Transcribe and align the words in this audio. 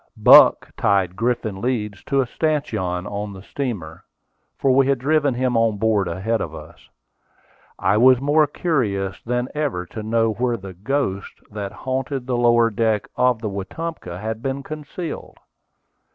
Buck 0.17 0.71
tied 0.77 1.15
Griffin 1.15 1.61
Leeds 1.61 2.03
to 2.05 2.21
a 2.21 2.25
stanchion 2.25 3.05
on 3.05 3.33
the 3.33 3.43
steamer, 3.43 4.03
for 4.57 4.71
we 4.71 4.87
had 4.87 4.97
driven 4.97 5.35
him 5.35 5.55
on 5.55 5.77
board 5.77 6.07
ahead 6.07 6.41
of 6.41 6.55
us. 6.55 6.89
I 7.77 7.97
was 7.97 8.19
more 8.19 8.47
curious 8.47 9.21
than 9.21 9.47
ever 9.53 9.85
to 9.85 10.01
know 10.01 10.33
where 10.33 10.57
the 10.57 10.73
"ghost" 10.73 11.33
that 11.51 11.71
haunted 11.71 12.25
the 12.25 12.35
lower 12.35 12.71
deck 12.71 13.09
of 13.15 13.43
the 13.43 13.49
Wetumpka 13.51 14.17
had 14.19 14.41
been 14.41 14.63
concealed. 14.63 15.37